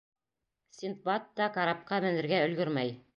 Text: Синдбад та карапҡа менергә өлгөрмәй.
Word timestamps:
Синдбад 0.77 1.29
та 1.41 1.49
карапҡа 1.59 2.01
менергә 2.09 2.41
өлгөрмәй. 2.47 2.97